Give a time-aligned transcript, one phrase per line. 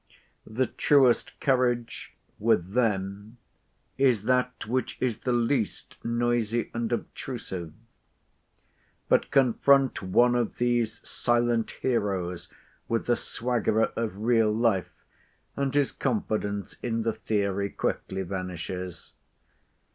[0.47, 3.37] The truest courage with them
[3.99, 7.71] is that which is the least noisy and obtrusive.
[9.09, 12.47] But confront one of these silent heroes
[12.87, 14.91] with the swaggerer of real life,
[15.55, 19.13] and his confidence in the theory quickly vanishes.